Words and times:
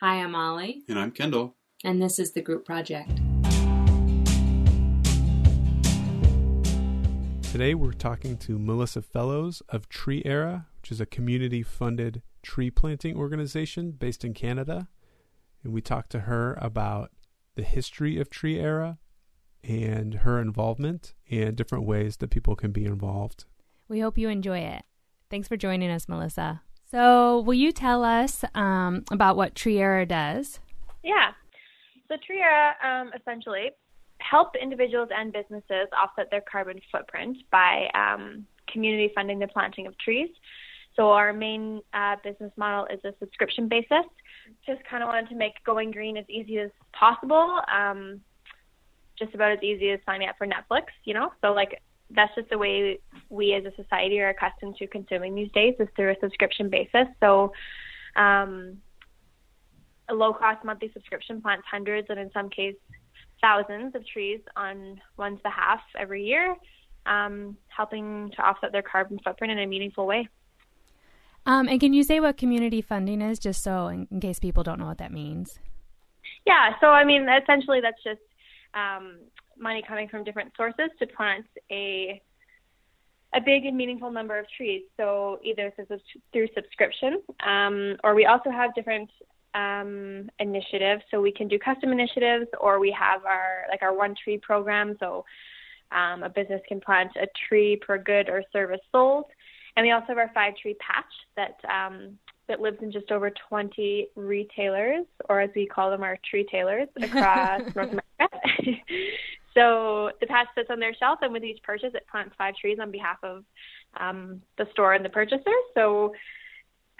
Hi, 0.00 0.16
I'm 0.16 0.34
Ollie. 0.34 0.82
And 0.90 0.98
I'm 0.98 1.10
Kendall. 1.10 1.56
And 1.82 2.02
this 2.02 2.18
is 2.18 2.32
the 2.32 2.42
Group 2.42 2.66
Project. 2.66 3.16
Today 7.50 7.74
we're 7.74 7.94
talking 7.94 8.36
to 8.36 8.58
Melissa 8.58 9.00
Fellows 9.00 9.62
of 9.70 9.88
Tree 9.88 10.20
Era, 10.26 10.66
which 10.82 10.92
is 10.92 11.00
a 11.00 11.06
community 11.06 11.62
funded 11.62 12.20
tree 12.42 12.70
planting 12.70 13.16
organization 13.16 13.92
based 13.92 14.22
in 14.22 14.34
Canada. 14.34 14.88
And 15.64 15.72
we 15.72 15.80
talked 15.80 16.10
to 16.10 16.20
her 16.20 16.58
about 16.60 17.10
the 17.54 17.62
history 17.62 18.20
of 18.20 18.28
Tree 18.28 18.60
Era 18.60 18.98
and 19.64 20.12
her 20.16 20.38
involvement 20.38 21.14
and 21.30 21.56
different 21.56 21.86
ways 21.86 22.18
that 22.18 22.28
people 22.28 22.54
can 22.54 22.70
be 22.70 22.84
involved. 22.84 23.46
We 23.88 24.00
hope 24.00 24.18
you 24.18 24.28
enjoy 24.28 24.58
it. 24.58 24.82
Thanks 25.30 25.48
for 25.48 25.56
joining 25.56 25.90
us, 25.90 26.06
Melissa. 26.06 26.60
So, 26.88 27.40
will 27.40 27.54
you 27.54 27.72
tell 27.72 28.04
us 28.04 28.44
um, 28.54 29.04
about 29.10 29.36
what 29.36 29.56
Tree 29.56 29.78
Era 29.78 30.06
does? 30.06 30.60
Yeah. 31.02 31.32
So, 32.08 32.14
Tree 32.24 32.40
Era 32.40 32.74
um, 32.84 33.10
essentially 33.18 33.70
help 34.18 34.54
individuals 34.60 35.08
and 35.14 35.32
businesses 35.32 35.88
offset 36.00 36.30
their 36.30 36.42
carbon 36.42 36.80
footprint 36.92 37.38
by 37.50 37.88
um, 37.94 38.46
community 38.72 39.10
funding 39.14 39.40
the 39.40 39.48
planting 39.48 39.88
of 39.88 39.98
trees. 39.98 40.28
So, 40.94 41.10
our 41.10 41.32
main 41.32 41.80
uh, 41.92 42.16
business 42.22 42.52
model 42.56 42.86
is 42.86 43.00
a 43.04 43.12
subscription 43.18 43.68
basis. 43.68 44.06
Just 44.64 44.82
kind 44.88 45.02
of 45.02 45.08
wanted 45.08 45.28
to 45.30 45.34
make 45.34 45.54
going 45.64 45.90
green 45.90 46.16
as 46.16 46.24
easy 46.30 46.58
as 46.58 46.70
possible. 46.92 47.60
Um, 47.72 48.20
just 49.18 49.34
about 49.34 49.50
as 49.50 49.62
easy 49.62 49.90
as 49.90 49.98
signing 50.06 50.28
up 50.28 50.36
for 50.38 50.46
Netflix, 50.46 50.84
you 51.04 51.14
know? 51.14 51.32
So, 51.42 51.52
like, 51.52 51.82
that's 52.10 52.34
just 52.34 52.48
the 52.50 52.58
way 52.58 52.98
we 53.28 53.54
as 53.54 53.64
a 53.64 53.74
society 53.82 54.20
are 54.20 54.28
accustomed 54.28 54.76
to 54.76 54.86
consuming 54.86 55.34
these 55.34 55.50
days 55.52 55.74
is 55.80 55.88
through 55.96 56.12
a 56.12 56.16
subscription 56.20 56.70
basis. 56.70 57.06
So, 57.20 57.52
um, 58.14 58.78
a 60.08 60.14
low 60.14 60.32
cost 60.32 60.64
monthly 60.64 60.90
subscription 60.92 61.42
plants 61.42 61.64
hundreds 61.68 62.08
and 62.10 62.18
in 62.20 62.30
some 62.32 62.48
cases 62.48 62.78
thousands 63.40 63.94
of 63.94 64.06
trees 64.06 64.40
on 64.56 65.00
one's 65.16 65.40
behalf 65.42 65.80
every 65.98 66.24
year, 66.24 66.56
um, 67.06 67.56
helping 67.68 68.30
to 68.36 68.42
offset 68.42 68.72
their 68.72 68.82
carbon 68.82 69.18
footprint 69.22 69.52
in 69.52 69.58
a 69.58 69.66
meaningful 69.66 70.06
way. 70.06 70.28
Um, 71.44 71.68
and 71.68 71.78
can 71.78 71.92
you 71.92 72.02
say 72.02 72.18
what 72.18 72.36
community 72.36 72.82
funding 72.82 73.22
is, 73.22 73.38
just 73.38 73.62
so 73.62 73.86
in, 73.88 74.08
in, 74.10 74.20
case 74.20 74.40
people 74.40 74.64
don't 74.64 74.80
know 74.80 74.86
what 74.86 74.98
that 74.98 75.12
means? 75.12 75.60
Yeah, 76.44 76.70
so 76.80 76.88
I 76.88 77.04
mean, 77.04 77.28
essentially, 77.28 77.80
that's 77.80 78.02
just 78.02 78.20
um, 78.74 79.18
money 79.58 79.82
coming 79.86 80.08
from 80.08 80.24
different 80.24 80.52
sources 80.56 80.90
to 80.98 81.06
plant 81.06 81.46
a 81.70 82.20
a 83.34 83.40
big 83.40 83.66
and 83.66 83.76
meaningful 83.76 84.10
number 84.10 84.38
of 84.38 84.46
trees. 84.56 84.82
So 84.96 85.38
either 85.44 85.72
through 86.32 86.48
subscription, 86.54 87.20
um, 87.44 87.96
or 88.02 88.14
we 88.14 88.24
also 88.24 88.50
have 88.50 88.74
different 88.74 89.10
um, 89.54 90.30
initiatives. 90.38 91.02
So 91.10 91.20
we 91.20 91.32
can 91.32 91.48
do 91.48 91.58
custom 91.58 91.90
initiatives, 91.90 92.46
or 92.60 92.78
we 92.78 92.94
have 92.98 93.24
our 93.24 93.64
like 93.70 93.82
our 93.82 93.94
one 93.96 94.14
tree 94.22 94.38
program. 94.38 94.96
So 95.00 95.24
um, 95.92 96.22
a 96.22 96.28
business 96.28 96.60
can 96.68 96.80
plant 96.80 97.12
a 97.16 97.26
tree 97.48 97.76
per 97.76 97.98
good 97.98 98.28
or 98.28 98.42
service 98.52 98.80
sold, 98.92 99.24
and 99.76 99.84
we 99.84 99.92
also 99.92 100.06
have 100.08 100.18
our 100.18 100.30
five 100.34 100.54
tree 100.56 100.74
patch 100.74 101.04
that 101.36 101.56
um, 101.70 102.18
that 102.48 102.60
lives 102.60 102.78
in 102.80 102.92
just 102.92 103.10
over 103.10 103.30
20 103.48 104.08
retailers, 104.14 105.04
or 105.28 105.40
as 105.40 105.50
we 105.56 105.66
call 105.66 105.90
them, 105.90 106.02
our 106.02 106.16
tree 106.28 106.46
tailors 106.50 106.88
across 107.02 107.62
North 107.74 107.90
America. 107.90 108.38
So 109.56 110.10
the 110.20 110.26
patch 110.26 110.48
sits 110.54 110.68
on 110.70 110.78
their 110.78 110.94
shelf, 110.94 111.20
and 111.22 111.32
with 111.32 111.42
each 111.42 111.62
purchase, 111.62 111.92
it 111.94 112.06
plants 112.10 112.34
five 112.36 112.54
trees 112.56 112.78
on 112.80 112.90
behalf 112.90 113.16
of 113.22 113.42
um, 113.98 114.42
the 114.58 114.66
store 114.72 114.92
and 114.92 115.04
the 115.04 115.08
purchaser. 115.08 115.42
So 115.74 116.12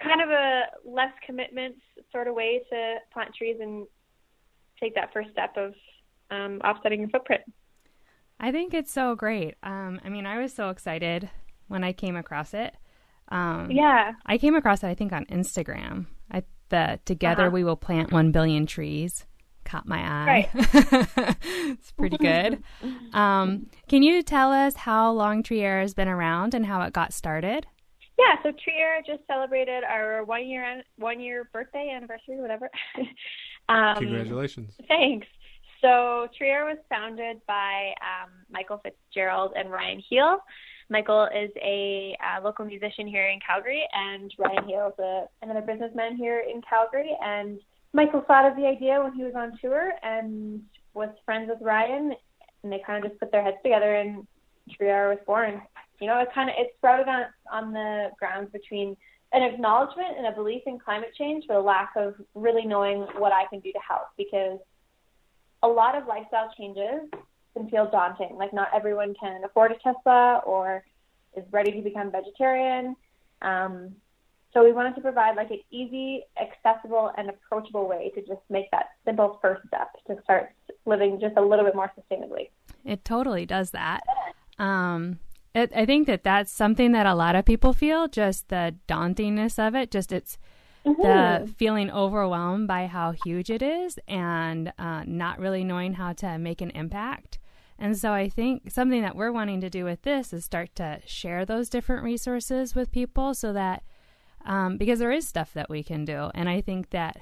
kind 0.01 0.21
of 0.21 0.29
a 0.29 0.63
less 0.83 1.13
commitment 1.25 1.75
sort 2.11 2.27
of 2.27 2.33
way 2.33 2.61
to 2.71 2.95
plant 3.13 3.33
trees 3.35 3.57
and 3.61 3.85
take 4.79 4.95
that 4.95 5.13
first 5.13 5.29
step 5.31 5.55
of 5.55 5.73
um, 6.31 6.59
offsetting 6.63 7.01
your 7.01 7.09
footprint. 7.09 7.41
I 8.39 8.51
think 8.51 8.73
it's 8.73 8.91
so 8.91 9.15
great. 9.15 9.55
Um, 9.61 9.99
I 10.03 10.09
mean, 10.09 10.25
I 10.25 10.39
was 10.39 10.53
so 10.53 10.69
excited 10.69 11.29
when 11.67 11.83
I 11.83 11.93
came 11.93 12.15
across 12.15 12.53
it. 12.53 12.75
Um, 13.29 13.69
yeah, 13.69 14.13
I 14.25 14.37
came 14.39 14.55
across 14.55 14.83
it. 14.83 14.87
I 14.87 14.95
think 14.95 15.13
on 15.13 15.25
Instagram. 15.25 16.07
I 16.31 16.43
the 16.69 16.99
together 17.05 17.43
uh-huh. 17.43 17.51
we 17.51 17.63
will 17.63 17.75
plant 17.75 18.11
one 18.11 18.31
billion 18.31 18.65
trees 18.65 19.26
caught 19.67 19.87
my 19.87 19.99
eye. 19.99 20.25
Right. 20.25 20.49
it's 21.67 21.91
pretty 21.91 22.17
good. 22.17 22.63
Um, 23.13 23.67
can 23.87 24.03
you 24.03 24.21
tell 24.21 24.51
us 24.51 24.75
how 24.75 25.11
long 25.11 25.41
Tree 25.41 25.61
Era 25.61 25.81
has 25.81 25.93
been 25.93 26.07
around 26.07 26.53
and 26.53 26.65
how 26.65 26.81
it 26.81 26.93
got 26.93 27.13
started? 27.13 27.65
Yeah, 28.19 28.35
so 28.43 28.51
Tree 28.51 28.77
Era 28.79 29.01
just 29.05 29.25
celebrated 29.27 29.83
our 29.83 30.23
one 30.23 30.47
year 30.47 30.83
one 30.97 31.19
year 31.19 31.49
birthday 31.51 31.91
anniversary, 31.95 32.39
whatever. 32.39 32.69
um, 33.69 33.95
Congratulations! 33.95 34.73
Thanks. 34.87 35.27
So 35.81 36.27
Tree 36.37 36.49
Era 36.49 36.65
was 36.65 36.77
founded 36.89 37.41
by 37.47 37.93
um, 38.01 38.31
Michael 38.51 38.81
Fitzgerald 38.83 39.53
and 39.55 39.71
Ryan 39.71 40.01
Heel. 40.07 40.39
Michael 40.89 41.25
is 41.25 41.51
a 41.61 42.15
uh, 42.21 42.41
local 42.43 42.65
musician 42.65 43.07
here 43.07 43.27
in 43.27 43.39
Calgary, 43.45 43.83
and 43.93 44.33
Ryan 44.37 44.67
Heel 44.67 44.93
is 44.93 45.03
a, 45.03 45.25
another 45.41 45.61
businessman 45.61 46.15
here 46.15 46.43
in 46.49 46.61
Calgary. 46.61 47.15
And 47.21 47.59
Michael 47.97 48.21
thought 48.27 48.45
of 48.45 48.55
the 48.55 48.67
idea 48.67 49.01
when 49.01 49.13
he 49.13 49.23
was 49.23 49.33
on 49.35 49.57
tour 49.59 49.91
and 50.03 50.61
was 50.93 51.09
friends 51.25 51.49
with 51.49 51.57
Ryan, 51.61 52.13
and 52.61 52.71
they 52.71 52.79
kind 52.85 53.03
of 53.03 53.09
just 53.09 53.19
put 53.19 53.31
their 53.31 53.41
heads 53.41 53.57
together, 53.63 53.95
and 53.95 54.27
Tree 54.71 54.89
Era 54.89 55.15
was 55.15 55.23
born. 55.25 55.63
You 55.99 56.05
know, 56.05 56.19
it 56.19 56.27
kind 56.31 56.47
of 56.47 56.55
it 56.59 56.75
sprouted 56.77 57.07
on 57.07 57.23
on 57.51 57.73
the 57.73 58.11
grounds 58.19 58.51
between 58.53 58.95
an 59.33 59.41
acknowledgement 59.41 60.15
and 60.15 60.27
a 60.27 60.31
belief 60.31 60.61
in 60.67 60.77
climate 60.77 61.11
change, 61.17 61.45
but 61.47 61.57
a 61.57 61.59
lack 61.59 61.93
of 61.95 62.13
really 62.35 62.65
knowing 62.65 62.99
what 63.17 63.33
I 63.33 63.47
can 63.47 63.61
do 63.61 63.71
to 63.71 63.79
help 63.79 64.09
because 64.15 64.59
a 65.63 65.67
lot 65.67 65.97
of 65.97 66.05
lifestyle 66.05 66.53
changes 66.55 67.09
can 67.55 67.67
feel 67.67 67.89
daunting. 67.89 68.35
Like 68.35 68.53
not 68.53 68.67
everyone 68.75 69.15
can 69.19 69.43
afford 69.43 69.71
a 69.71 69.75
Tesla 69.79 70.43
or 70.45 70.85
is 71.35 71.45
ready 71.51 71.71
to 71.71 71.81
become 71.81 72.11
vegetarian. 72.11 72.95
Um, 73.41 73.95
so 74.57 74.63
we 74.63 74.71
wanted 74.71 74.95
to 74.95 75.01
provide 75.01 75.35
like 75.35 75.51
an 75.51 75.59
easy, 75.69 76.23
accessible, 76.41 77.11
and 77.15 77.29
approachable 77.29 77.87
way 77.87 78.11
to 78.15 78.21
just 78.21 78.41
make 78.49 78.71
that 78.71 78.87
simple 79.05 79.37
first 79.39 79.61
step 79.67 79.89
to 80.07 80.19
start 80.23 80.49
living 80.87 81.19
just 81.21 81.37
a 81.37 81.41
little 81.41 81.63
bit 81.63 81.75
more 81.75 81.91
sustainably. 81.95 82.49
It 82.83 83.05
totally 83.05 83.45
does 83.45 83.69
that. 83.71 84.01
Um, 84.57 85.19
it, 85.53 85.71
I 85.75 85.85
think 85.85 86.07
that 86.07 86.23
that's 86.23 86.51
something 86.51 86.91
that 86.93 87.05
a 87.05 87.13
lot 87.13 87.35
of 87.35 87.45
people 87.45 87.71
feel, 87.71 88.07
just 88.07 88.47
the 88.47 88.73
dauntingness 88.87 89.59
of 89.59 89.75
it. 89.75 89.91
Just 89.91 90.11
it's 90.11 90.39
mm-hmm. 90.83 91.03
the 91.03 91.53
feeling 91.53 91.91
overwhelmed 91.91 92.67
by 92.67 92.87
how 92.87 93.11
huge 93.11 93.51
it 93.51 93.61
is 93.61 93.99
and 94.07 94.73
uh, 94.79 95.03
not 95.05 95.37
really 95.37 95.63
knowing 95.63 95.93
how 95.93 96.13
to 96.13 96.39
make 96.39 96.61
an 96.61 96.71
impact. 96.71 97.37
And 97.77 97.95
so 97.95 98.11
I 98.11 98.27
think 98.27 98.71
something 98.71 99.03
that 99.03 99.15
we're 99.15 99.31
wanting 99.31 99.61
to 99.61 99.69
do 99.69 99.83
with 99.83 100.01
this 100.01 100.33
is 100.33 100.45
start 100.45 100.73
to 100.77 100.99
share 101.05 101.45
those 101.45 101.69
different 101.69 102.03
resources 102.03 102.73
with 102.73 102.91
people 102.91 103.35
so 103.35 103.53
that– 103.53 103.83
um, 104.45 104.77
because 104.77 104.99
there 104.99 105.11
is 105.11 105.27
stuff 105.27 105.53
that 105.53 105.69
we 105.69 105.83
can 105.83 106.05
do, 106.05 106.31
and 106.33 106.49
I 106.49 106.61
think 106.61 106.91
that 106.91 107.17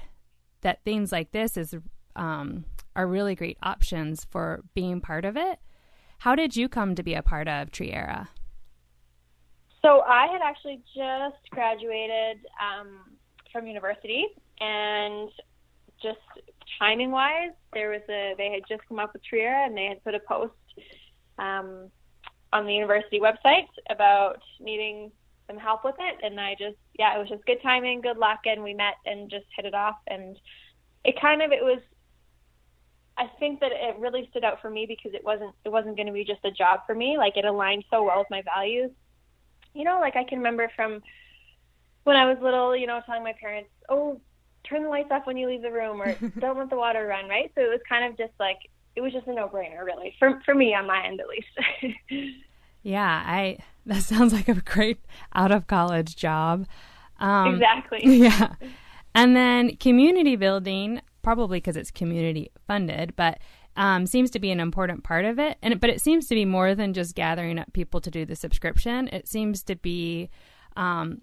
that 0.62 0.82
things 0.84 1.12
like 1.12 1.32
this 1.32 1.56
is 1.56 1.74
um, 2.14 2.64
are 2.94 3.06
really 3.06 3.34
great 3.34 3.58
options 3.62 4.24
for 4.24 4.64
being 4.74 5.00
part 5.00 5.24
of 5.24 5.36
it. 5.36 5.58
How 6.18 6.34
did 6.34 6.56
you 6.56 6.68
come 6.68 6.94
to 6.94 7.02
be 7.02 7.14
a 7.14 7.22
part 7.22 7.46
of 7.46 7.70
Tree 7.70 7.92
Era? 7.92 8.28
So 9.82 10.00
I 10.00 10.26
had 10.26 10.40
actually 10.42 10.80
just 10.94 11.50
graduated 11.50 12.38
um, 12.60 12.98
from 13.52 13.66
university, 13.66 14.26
and 14.60 15.30
just 16.02 16.18
timing 16.78 17.10
wise, 17.10 17.52
there 17.72 17.90
was 17.90 18.02
a 18.08 18.34
they 18.36 18.50
had 18.50 18.62
just 18.68 18.86
come 18.88 18.98
up 18.98 19.12
with 19.12 19.24
Tree 19.24 19.42
Era, 19.42 19.66
and 19.66 19.76
they 19.76 19.86
had 19.86 20.02
put 20.02 20.14
a 20.14 20.20
post 20.20 20.54
um, 21.38 21.90
on 22.52 22.66
the 22.66 22.72
university 22.72 23.20
website 23.20 23.68
about 23.90 24.40
needing 24.60 25.10
some 25.46 25.58
help 25.58 25.84
with 25.84 25.94
it 25.98 26.24
and 26.24 26.40
I 26.40 26.54
just 26.58 26.76
yeah, 26.98 27.14
it 27.16 27.18
was 27.18 27.28
just 27.28 27.44
good 27.46 27.62
timing, 27.62 28.00
good 28.00 28.18
luck 28.18 28.40
and 28.46 28.62
we 28.62 28.74
met 28.74 28.94
and 29.04 29.30
just 29.30 29.46
hit 29.54 29.64
it 29.64 29.74
off 29.74 29.96
and 30.06 30.38
it 31.04 31.20
kind 31.20 31.42
of 31.42 31.52
it 31.52 31.62
was 31.62 31.80
I 33.18 33.26
think 33.38 33.60
that 33.60 33.72
it 33.72 33.98
really 33.98 34.26
stood 34.30 34.44
out 34.44 34.60
for 34.60 34.68
me 34.68 34.84
because 34.86 35.14
it 35.14 35.24
wasn't 35.24 35.54
it 35.64 35.70
wasn't 35.70 35.96
going 35.96 36.06
to 36.06 36.12
be 36.12 36.24
just 36.24 36.44
a 36.44 36.50
job 36.50 36.80
for 36.86 36.94
me. 36.94 37.16
Like 37.16 37.36
it 37.36 37.44
aligned 37.44 37.84
so 37.90 38.04
well 38.04 38.18
with 38.18 38.30
my 38.30 38.42
values. 38.42 38.90
You 39.72 39.84
know, 39.84 40.00
like 40.00 40.16
I 40.16 40.24
can 40.24 40.38
remember 40.38 40.70
from 40.76 41.02
when 42.04 42.16
I 42.16 42.26
was 42.26 42.36
little, 42.42 42.76
you 42.76 42.86
know, 42.86 43.00
telling 43.06 43.24
my 43.24 43.34
parents, 43.40 43.70
"Oh, 43.88 44.20
turn 44.68 44.82
the 44.82 44.88
lights 44.88 45.08
off 45.10 45.26
when 45.26 45.36
you 45.36 45.48
leave 45.48 45.62
the 45.62 45.72
room 45.72 46.02
or 46.02 46.14
don't 46.40 46.58
let 46.58 46.68
the 46.68 46.76
water 46.76 47.06
run," 47.06 47.28
right? 47.28 47.50
So 47.54 47.62
it 47.62 47.68
was 47.68 47.80
kind 47.88 48.04
of 48.04 48.18
just 48.18 48.34
like 48.38 48.58
it 48.96 49.00
was 49.00 49.12
just 49.12 49.26
a 49.26 49.34
no-brainer 49.34 49.84
really 49.84 50.14
for 50.18 50.40
for 50.44 50.54
me 50.54 50.74
on 50.74 50.86
my 50.86 51.06
end 51.06 51.20
at 51.20 51.28
least. 51.28 52.36
yeah, 52.86 53.22
I 53.26 53.58
that 53.86 54.02
sounds 54.02 54.32
like 54.32 54.48
a 54.48 54.54
great 54.54 55.00
out 55.34 55.52
of 55.52 55.66
college 55.66 56.16
job. 56.16 56.66
Um, 57.18 57.54
exactly. 57.54 58.00
Yeah. 58.04 58.54
And 59.14 59.34
then 59.34 59.76
community 59.76 60.36
building, 60.36 61.00
probably 61.22 61.56
because 61.56 61.76
it's 61.76 61.90
community 61.90 62.50
funded, 62.66 63.16
but 63.16 63.38
um, 63.74 64.06
seems 64.06 64.30
to 64.32 64.38
be 64.38 64.50
an 64.50 64.60
important 64.60 65.04
part 65.04 65.24
of 65.24 65.38
it. 65.38 65.56
And 65.62 65.80
but 65.80 65.88
it 65.88 66.02
seems 66.02 66.26
to 66.28 66.34
be 66.34 66.44
more 66.44 66.74
than 66.74 66.92
just 66.92 67.14
gathering 67.14 67.58
up 67.58 67.72
people 67.72 68.00
to 68.02 68.10
do 68.10 68.26
the 68.26 68.36
subscription. 68.36 69.08
It 69.08 69.26
seems 69.26 69.62
to 69.64 69.76
be 69.76 70.28
um, 70.76 71.22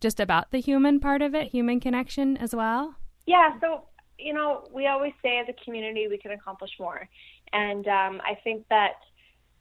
just 0.00 0.20
about 0.20 0.52
the 0.52 0.60
human 0.60 1.00
part 1.00 1.20
of 1.20 1.34
it, 1.34 1.48
human 1.48 1.80
connection 1.80 2.38
as 2.38 2.54
well. 2.54 2.94
Yeah. 3.26 3.58
So 3.60 3.84
you 4.18 4.32
know, 4.32 4.66
we 4.72 4.86
always 4.86 5.12
say 5.22 5.38
as 5.38 5.46
a 5.48 5.64
community 5.64 6.08
we 6.08 6.18
can 6.18 6.32
accomplish 6.32 6.70
more. 6.78 7.08
And 7.52 7.86
um, 7.86 8.20
I 8.24 8.38
think 8.42 8.64
that, 8.70 8.92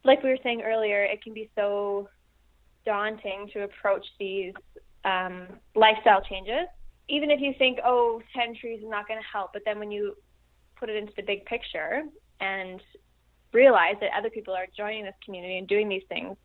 like 0.03 0.23
we 0.23 0.29
were 0.29 0.37
saying 0.43 0.61
earlier, 0.61 1.03
it 1.03 1.23
can 1.23 1.33
be 1.33 1.49
so 1.55 2.09
daunting 2.85 3.49
to 3.53 3.63
approach 3.63 4.05
these 4.19 4.53
um, 5.05 5.47
lifestyle 5.75 6.21
changes. 6.21 6.67
Even 7.09 7.31
if 7.31 7.39
you 7.39 7.53
think, 7.57 7.79
oh, 7.83 8.21
10 8.35 8.55
trees 8.55 8.79
is 8.81 8.89
not 8.89 9.07
going 9.07 9.19
to 9.19 9.25
help, 9.25 9.51
but 9.53 9.61
then 9.65 9.79
when 9.79 9.91
you 9.91 10.15
put 10.79 10.89
it 10.89 10.95
into 10.95 11.13
the 11.15 11.21
big 11.21 11.45
picture 11.45 12.03
and 12.39 12.81
realize 13.53 13.95
that 14.01 14.09
other 14.17 14.29
people 14.29 14.53
are 14.53 14.67
joining 14.75 15.03
this 15.03 15.15
community 15.23 15.57
and 15.57 15.67
doing 15.67 15.87
these 15.87 16.03
things, 16.09 16.35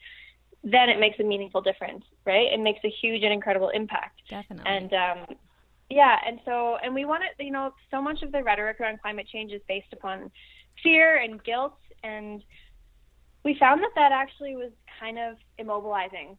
then 0.64 0.88
it 0.88 0.98
makes 0.98 1.18
a 1.20 1.22
meaningful 1.22 1.60
difference, 1.60 2.04
right? 2.24 2.52
It 2.52 2.60
makes 2.60 2.80
a 2.84 2.92
huge 3.00 3.22
and 3.22 3.32
incredible 3.32 3.70
impact. 3.70 4.20
Definitely. 4.28 4.64
And 4.66 4.92
um, 4.92 5.36
yeah, 5.88 6.16
and 6.26 6.40
so 6.44 6.76
and 6.82 6.94
we 6.94 7.04
want 7.04 7.22
to, 7.38 7.44
you 7.44 7.52
know, 7.52 7.72
so 7.90 8.02
much 8.02 8.22
of 8.22 8.32
the 8.32 8.42
rhetoric 8.42 8.80
around 8.80 9.00
climate 9.00 9.26
change 9.32 9.52
is 9.52 9.62
based 9.68 9.92
upon 9.92 10.30
fear 10.82 11.16
and 11.16 11.42
guilt, 11.42 11.78
and 12.02 12.42
we 13.48 13.56
found 13.58 13.82
that 13.82 13.92
that 13.94 14.12
actually 14.12 14.56
was 14.56 14.70
kind 15.00 15.18
of 15.18 15.36
immobilizing. 15.58 16.36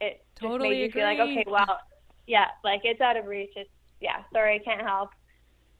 It 0.00 0.24
totally 0.34 0.58
just 0.58 0.62
made 0.62 0.78
you 0.78 0.84
agree. 0.86 1.00
feel 1.00 1.04
like, 1.04 1.18
okay, 1.20 1.44
well, 1.46 1.78
yeah, 2.26 2.46
like 2.64 2.80
it's 2.82 3.00
out 3.00 3.16
of 3.16 3.26
reach. 3.26 3.52
It's 3.54 3.70
yeah, 4.00 4.22
sorry, 4.32 4.56
I 4.56 4.64
can't 4.64 4.82
help. 4.84 5.10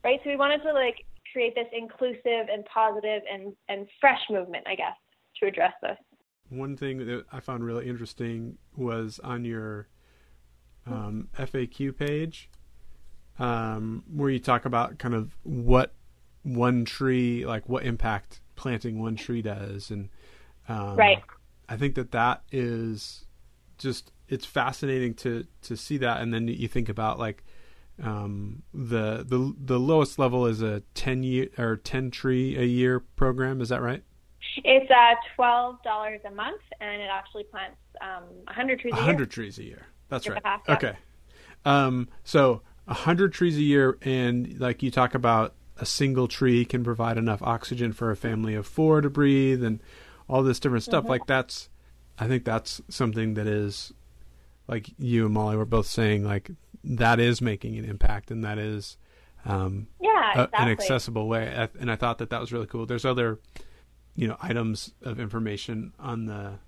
Right. 0.01 0.19
So 0.23 0.29
we 0.29 0.37
wanted 0.37 0.61
to 0.63 0.71
like 0.71 0.95
create 1.33 1.55
this 1.55 1.67
inclusive 1.73 2.47
and 2.49 2.63
positive 2.73 3.21
and 3.29 3.53
and 3.67 3.85
fresh 3.99 4.21
movement, 4.29 4.65
I 4.65 4.75
guess, 4.75 4.95
to 5.41 5.47
address 5.47 5.73
this. 5.81 5.97
One 6.47 6.77
thing 6.77 6.99
that 7.05 7.25
I 7.33 7.41
found 7.41 7.65
really 7.65 7.89
interesting 7.89 8.57
was 8.73 9.19
on 9.23 9.43
your 9.43 9.89
um, 10.85 11.27
FAQ 11.37 11.97
page, 11.97 12.49
um, 13.39 14.03
where 14.09 14.29
you 14.29 14.39
talk 14.39 14.63
about 14.63 14.99
kind 14.99 15.15
of 15.15 15.35
what 15.43 15.93
one 16.43 16.85
tree, 16.85 17.45
like 17.45 17.67
what 17.67 17.83
impact 17.83 18.39
planting 18.55 19.01
one 19.01 19.17
tree 19.17 19.41
does, 19.41 19.91
and 19.91 20.09
um, 20.67 20.95
Right. 20.95 21.23
I 21.69 21.77
think 21.77 21.95
that 21.95 22.11
that 22.11 22.43
is 22.51 23.25
just 23.77 24.11
it's 24.27 24.45
fascinating 24.45 25.13
to 25.15 25.45
to 25.63 25.75
see 25.75 25.97
that, 25.97 26.21
and 26.21 26.33
then 26.33 26.47
you 26.47 26.67
think 26.67 26.89
about 26.89 27.19
like 27.19 27.43
um, 28.03 28.63
the 28.73 29.25
the 29.27 29.53
the 29.57 29.79
lowest 29.79 30.19
level 30.19 30.45
is 30.45 30.61
a 30.61 30.81
ten 30.93 31.23
year 31.23 31.49
or 31.57 31.77
ten 31.77 32.11
tree 32.11 32.57
a 32.57 32.63
year 32.63 32.99
program. 32.99 33.61
Is 33.61 33.69
that 33.69 33.81
right? 33.81 34.03
It's 34.63 34.89
uh, 34.89 35.15
twelve 35.35 35.81
dollars 35.83 36.21
a 36.25 36.31
month, 36.31 36.61
and 36.79 37.01
it 37.01 37.09
actually 37.11 37.43
plants 37.45 37.77
um, 38.01 38.23
hundred 38.47 38.79
trees 38.79 38.93
a 38.93 38.97
year. 38.97 39.05
hundred 39.05 39.31
trees 39.31 39.57
a 39.59 39.63
year. 39.63 39.85
That's 40.09 40.27
right. 40.27 40.37
and 40.37 40.45
a 40.45 40.47
half, 40.47 40.61
yeah. 40.67 40.75
Okay. 40.75 40.97
Um, 41.63 42.09
so 42.23 42.61
hundred 42.87 43.33
trees 43.33 43.57
a 43.57 43.61
year, 43.61 43.97
and 44.01 44.59
like 44.59 44.83
you 44.83 44.91
talk 44.91 45.15
about, 45.15 45.53
a 45.77 45.85
single 45.85 46.27
tree 46.27 46.65
can 46.65 46.83
provide 46.83 47.17
enough 47.17 47.41
oxygen 47.41 47.93
for 47.93 48.11
a 48.11 48.15
family 48.15 48.55
of 48.55 48.67
four 48.67 49.01
to 49.01 49.09
breathe, 49.09 49.63
and 49.63 49.79
all 50.31 50.41
this 50.43 50.59
different 50.59 50.83
stuff. 50.83 51.03
Mm-hmm. 51.03 51.11
Like 51.11 51.25
that's, 51.27 51.69
I 52.17 52.27
think 52.27 52.45
that's 52.45 52.81
something 52.89 53.35
that 53.35 53.45
is, 53.45 53.93
like 54.67 54.89
you 54.97 55.25
and 55.25 55.33
Molly 55.33 55.57
were 55.57 55.65
both 55.65 55.87
saying, 55.87 56.23
like 56.23 56.49
that 56.83 57.19
is 57.19 57.41
making 57.41 57.77
an 57.77 57.85
impact, 57.85 58.31
and 58.31 58.43
that 58.43 58.57
is. 58.57 58.97
Um, 59.43 59.87
Yeah, 59.99 60.47
a- 60.53 60.61
an 60.61 60.69
accessible 60.69 61.27
way. 61.27 61.67
And 61.79 61.91
I 61.91 61.95
thought 61.95 62.19
that 62.19 62.29
that 62.29 62.39
was 62.39 62.53
really 62.53 62.67
cool. 62.67 62.85
There's 62.85 63.05
other, 63.05 63.39
you 64.15 64.27
know, 64.27 64.37
items 64.39 64.93
of 65.01 65.19
information 65.19 65.93
on 65.99 66.25
the 66.27 66.59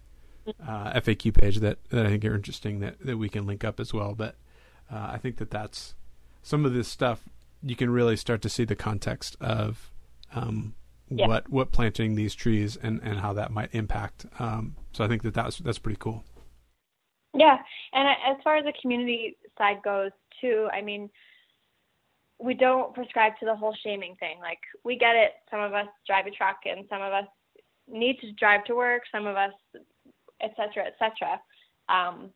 uh, 0.67 0.99
FAQ 0.99 1.35
page 1.35 1.57
that, 1.59 1.77
that 1.89 2.05
I 2.05 2.09
think 2.09 2.25
are 2.25 2.33
interesting 2.33 2.79
that, 2.79 2.99
that 3.05 3.17
we 3.17 3.29
can 3.29 3.45
link 3.45 3.63
up 3.63 3.79
as 3.79 3.93
well. 3.93 4.15
But 4.15 4.37
uh, 4.91 5.11
I 5.13 5.19
think 5.19 5.37
that 5.37 5.51
that's 5.51 5.93
some 6.41 6.65
of 6.65 6.73
this 6.73 6.87
stuff 6.87 7.29
you 7.61 7.75
can 7.75 7.91
really 7.91 8.17
start 8.17 8.41
to 8.41 8.49
see 8.49 8.65
the 8.65 8.75
context 8.75 9.37
of 9.39 9.91
um, 10.33 10.73
Yeah. 11.17 11.27
what 11.27 11.49
what 11.49 11.71
planting 11.71 12.15
these 12.15 12.35
trees 12.35 12.77
and, 12.81 13.01
and 13.03 13.19
how 13.19 13.33
that 13.33 13.51
might 13.51 13.73
impact. 13.73 14.25
Um, 14.39 14.75
so 14.91 15.03
I 15.03 15.07
think 15.07 15.23
that 15.23 15.33
that's 15.33 15.57
that's 15.57 15.79
pretty 15.79 15.97
cool. 15.99 16.23
Yeah, 17.33 17.57
and 17.93 18.07
as 18.07 18.37
far 18.43 18.57
as 18.57 18.65
the 18.65 18.73
community 18.81 19.37
side 19.57 19.77
goes, 19.83 20.11
too, 20.39 20.69
I 20.71 20.81
mean, 20.81 21.09
we 22.39 22.53
don't 22.53 22.93
prescribe 22.93 23.33
to 23.39 23.45
the 23.45 23.55
whole 23.55 23.75
shaming 23.83 24.15
thing. 24.19 24.37
Like, 24.39 24.59
we 24.83 24.97
get 24.97 25.15
it. 25.15 25.31
Some 25.49 25.59
of 25.59 25.73
us 25.73 25.87
drive 26.05 26.27
a 26.27 26.31
truck, 26.31 26.57
and 26.65 26.85
some 26.89 27.01
of 27.01 27.11
us 27.11 27.25
need 27.87 28.19
to 28.21 28.31
drive 28.33 28.65
to 28.65 28.75
work. 28.75 29.01
Some 29.11 29.25
of 29.25 29.35
us, 29.35 29.53
et 30.41 30.53
cetera, 30.55 30.85
et 30.85 30.95
cetera. 30.99 31.39
Um, 31.89 32.29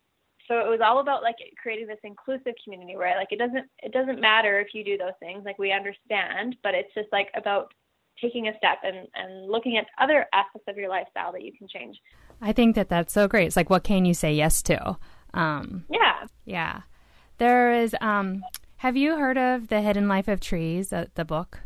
so 0.48 0.60
it 0.60 0.68
was 0.68 0.80
all 0.84 1.00
about 1.00 1.24
like 1.24 1.36
creating 1.62 1.88
this 1.88 2.00
inclusive 2.04 2.54
community 2.64 2.96
where 2.96 3.16
like 3.18 3.32
it 3.32 3.40
doesn't 3.40 3.66
it 3.80 3.92
doesn't 3.92 4.20
matter 4.20 4.60
if 4.60 4.74
you 4.74 4.84
do 4.84 4.98
those 4.98 5.18
things 5.20 5.44
like 5.46 5.60
we 5.60 5.72
understand 5.72 6.56
but 6.64 6.74
it's 6.74 6.94
just 6.94 7.10
like 7.12 7.30
about 7.36 7.74
taking 8.22 8.48
a 8.48 8.58
step 8.58 8.78
and 8.84 9.08
and 9.16 9.50
looking 9.50 9.78
at 9.78 9.86
other 10.00 10.26
aspects 10.34 10.68
of 10.68 10.78
your 10.78 10.90
lifestyle 10.90 11.32
that 11.32 11.44
you 11.44 11.52
can 11.58 11.68
change 11.68 11.98
I 12.42 12.52
think 12.54 12.76
that 12.76 12.88
that's 12.88 13.12
so 13.14 13.28
great. 13.28 13.48
It's 13.48 13.56
like, 13.58 13.70
what 13.72 13.84
can 13.84 14.06
you 14.06 14.14
say 14.14 14.34
yes 14.34 14.62
to? 14.64 14.98
Um, 15.34 15.86
yeah 15.90 16.28
yeah. 16.46 16.82
There 17.40 17.72
is, 17.74 17.96
um, 18.02 18.44
have 18.78 18.96
you 18.98 19.16
heard 19.18 19.38
of 19.38 19.68
The 19.68 19.82
Hidden 19.82 20.08
Life 20.08 20.28
of 20.28 20.40
Trees, 20.40 20.92
uh, 20.94 21.06
the 21.16 21.26
book? 21.26 21.60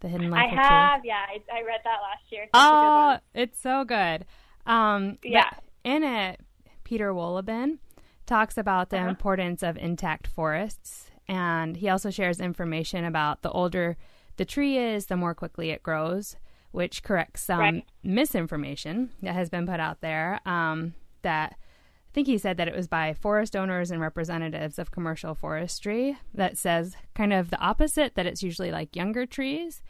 The 0.00 0.08
Hidden 0.08 0.30
Life 0.30 0.40
I 0.40 0.44
of 0.46 0.50
Trees? 0.50 0.60
I 0.60 0.90
have, 0.92 1.04
yeah. 1.04 1.24
I, 1.28 1.58
I 1.58 1.62
read 1.62 1.80
that 1.84 1.98
last 2.02 2.22
year. 2.30 2.44
Good 2.44 2.50
Oh, 2.54 3.18
it's 3.34 3.60
so 3.60 3.84
good. 3.84 4.24
Um, 4.66 5.18
Yeah. 5.22 5.50
In 5.84 6.02
it, 6.02 6.40
Peter 6.84 7.12
Wohlleben 7.12 7.78
talks 8.26 8.56
about 8.56 8.90
the 8.90 8.98
Uh-huh. 8.98 9.08
importance 9.08 9.62
of 9.62 9.76
intact 9.76 10.26
forests, 10.26 11.10
and 11.28 11.76
he 11.76 11.88
also 11.88 12.10
shares 12.10 12.40
information 12.40 13.04
about 13.04 13.42
the 13.42 13.50
older 13.50 13.96
the 14.36 14.44
tree 14.44 14.78
is, 14.78 15.06
the 15.06 15.16
more 15.16 15.34
quickly 15.34 15.70
it 15.70 15.82
grows, 15.82 16.36
which 16.72 17.02
corrects 17.02 17.42
some 17.42 17.60
Right. 17.60 17.84
misinformation 18.02 19.10
that 19.22 19.34
has 19.34 19.48
been 19.48 19.66
put 19.66 19.80
out 19.80 20.00
there. 20.00 20.40
Um, 20.46 20.94
that 21.22 21.52
I 21.52 22.10
think 22.12 22.26
he 22.26 22.38
said 22.38 22.56
that 22.58 22.68
it 22.68 22.74
was 22.76 22.86
by 22.88 23.12
forest 23.14 23.56
owners 23.56 23.90
and 23.90 24.00
representatives 24.00 24.78
of 24.78 24.90
commercial 24.90 25.34
forestry 25.34 26.16
that 26.32 26.56
says 26.56 26.96
kind 27.14 27.32
of 27.32 27.50
the 27.50 27.58
opposite 27.58 28.14
that 28.14 28.26
it's 28.26 28.42
usually 28.42 28.70
like 28.70 28.94
younger 28.94 29.26
trees 29.26 29.82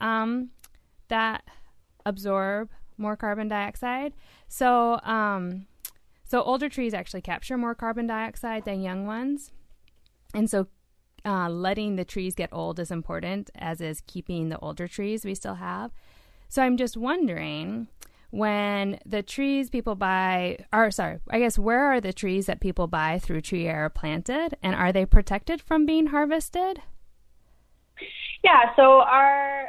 um, 0.00 0.50
that 1.08 1.42
absorb 2.04 2.70
more 2.98 3.16
carbon 3.16 3.48
dioxide. 3.48 4.12
So, 4.48 5.00
um, 5.04 5.66
so 6.24 6.42
older 6.42 6.68
trees 6.68 6.92
actually 6.94 7.22
capture 7.22 7.56
more 7.56 7.74
carbon 7.74 8.06
dioxide 8.06 8.64
than 8.64 8.82
young 8.82 9.06
ones, 9.06 9.50
and 10.34 10.48
so 10.50 10.66
uh, 11.24 11.48
letting 11.48 11.96
the 11.96 12.04
trees 12.04 12.34
get 12.34 12.50
old 12.52 12.78
is 12.78 12.90
important, 12.90 13.50
as 13.54 13.80
is 13.80 14.02
keeping 14.06 14.48
the 14.48 14.58
older 14.58 14.88
trees 14.88 15.24
we 15.24 15.34
still 15.34 15.56
have. 15.56 15.90
So 16.48 16.62
I'm 16.62 16.76
just 16.76 16.96
wondering 16.96 17.88
when 18.30 19.00
the 19.04 19.22
trees 19.22 19.70
people 19.70 19.94
buy 19.94 20.58
are 20.72 20.90
sorry, 20.90 21.18
I 21.30 21.38
guess 21.40 21.58
where 21.58 21.84
are 21.84 22.00
the 22.00 22.12
trees 22.12 22.46
that 22.46 22.60
people 22.60 22.86
buy 22.86 23.18
through 23.18 23.40
Tree 23.40 23.66
Era 23.66 23.90
planted, 23.90 24.56
and 24.62 24.74
are 24.74 24.92
they 24.92 25.04
protected 25.04 25.60
from 25.60 25.86
being 25.86 26.08
harvested? 26.08 26.82
Yeah, 28.42 28.74
so 28.76 29.00
our 29.00 29.68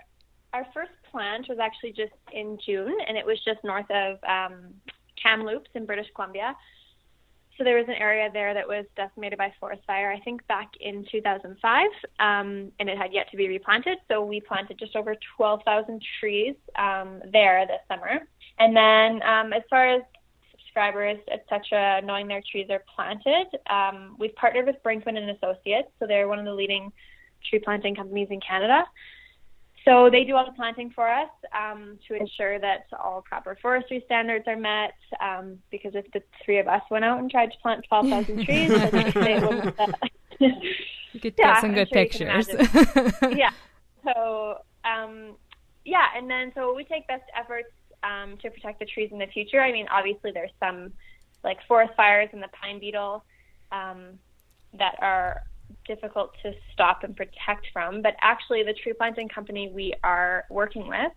our 0.54 0.68
first 0.74 0.92
plant 1.12 1.48
was 1.50 1.60
actually 1.60 1.92
just 1.92 2.14
in 2.32 2.58
June, 2.66 2.96
and 3.08 3.18
it 3.18 3.26
was 3.26 3.38
just 3.44 3.64
north 3.64 3.90
of 3.90 4.20
um, 4.28 4.74
Kamloops 5.22 5.70
in 5.76 5.86
British 5.86 6.08
Columbia. 6.16 6.56
So 7.62 7.66
there 7.66 7.78
was 7.78 7.88
an 7.90 8.02
area 8.02 8.28
there 8.34 8.56
that 8.56 8.68
was 8.68 8.86
decimated 8.96 9.38
by 9.38 9.54
forest 9.60 9.84
fire, 9.86 10.12
I 10.12 10.20
think 10.22 10.48
back 10.48 10.72
in 10.80 11.06
2005, 11.12 11.90
um, 12.20 12.72
and 12.80 12.90
it 12.90 12.98
had 12.98 13.14
yet 13.14 13.30
to 13.30 13.38
be 13.38 13.48
replanted. 13.48 14.00
So 14.08 14.26
we 14.26 14.42
planted 14.42 14.80
just 14.80 14.96
over 14.96 15.16
12,000 15.38 16.02
trees 16.20 16.56
um, 16.76 17.22
there 17.32 17.64
this 17.68 17.78
summer. 17.88 18.22
And 18.58 18.76
then 18.76 19.22
um, 19.22 19.54
as 19.54 19.62
far 19.70 19.88
as 19.94 20.02
subscribers, 20.50 21.20
etc., 21.32 22.02
knowing 22.04 22.28
their 22.28 22.42
trees 22.50 22.66
are 22.72 22.84
planted, 22.96 23.46
um, 23.70 24.16
we've 24.18 24.34
partnered 24.34 24.66
with 24.66 24.78
Brinkman 24.84 25.20
and 25.20 25.30
Associates. 25.30 25.90
So 26.00 26.08
they're 26.08 26.28
one 26.28 26.40
of 26.40 26.46
the 26.46 26.56
leading 26.56 26.92
tree 27.48 27.60
planting 27.60 27.94
companies 27.94 28.30
in 28.32 28.40
Canada. 28.42 28.86
So 29.86 30.10
they 30.12 30.24
do 30.24 30.36
all 30.36 30.46
the 30.46 30.52
planting 30.52 30.92
for 30.92 31.10
us 31.10 31.30
um, 31.60 31.98
to 32.08 32.14
ensure 32.14 32.60
that 32.60 32.86
all 33.04 33.24
proper 33.24 33.58
forestry 33.62 34.04
standards 34.06 34.46
are 34.48 34.56
met. 34.56 34.94
Um, 35.20 35.58
because 35.72 35.96
if 35.96 36.06
the 36.12 36.22
three 36.46 36.60
of 36.60 36.68
us 36.68 36.82
went 36.92 37.04
out 37.04 37.20
and 37.20 37.32
tried 37.32 37.52
to 37.52 37.58
plant 37.62 37.84
12,000 37.88 38.46
trees, 38.46 38.70
they 38.70 39.40
wouldn't. 39.40 39.80
Uh, 39.80 39.88
You 41.14 41.20
could 41.20 41.34
Yeah, 41.38 41.54
get 41.54 41.62
some 41.62 41.70
I'm 41.72 41.76
good 41.76 41.90
sure 41.90 42.06
pictures. 42.06 42.48
yeah. 43.36 43.52
So 44.04 44.58
um, 44.86 45.36
yeah, 45.86 46.08
and 46.16 46.30
then 46.30 46.52
so 46.56 46.74
we 46.74 46.84
take 46.84 47.08
best 47.08 47.24
efforts 47.38 47.70
um, 48.04 48.38
to 48.42 48.50
protect 48.50 48.80
the 48.80 48.86
trees 48.86 49.10
in 49.12 49.20
the 49.20 49.28
future. 49.28 49.62
I 49.62 49.72
mean, 49.72 49.88
obviously 49.92 50.32
there's 50.32 50.52
some 50.60 50.94
like 51.44 51.58
forest 51.68 51.94
fires 51.96 52.30
and 52.34 52.42
the 52.42 52.50
pine 52.50 52.80
beetle 52.80 53.24
um, 53.72 54.20
that 54.78 54.96
are 55.00 55.42
difficult 55.86 56.36
to 56.44 56.54
stop 56.74 57.04
and 57.04 57.16
protect 57.16 57.68
from. 57.74 58.02
But 58.02 58.16
actually, 58.22 58.64
the 58.64 58.74
tree 58.74 58.94
planting 58.94 59.30
company 59.30 59.72
we 59.74 59.94
are 60.04 60.46
working 60.50 60.88
with 60.88 61.12